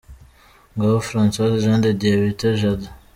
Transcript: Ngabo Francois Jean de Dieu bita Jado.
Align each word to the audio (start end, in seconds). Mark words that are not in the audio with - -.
Ngabo 0.75 0.97
Francois 1.09 1.59
Jean 1.63 1.79
de 1.83 1.91
Dieu 1.99 2.15
bita 2.23 2.49
Jado. 2.59 2.87